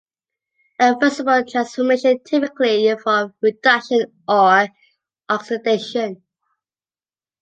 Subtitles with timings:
[0.79, 4.67] Irreversible transformation typically involve reduction or
[5.29, 6.23] oxidation.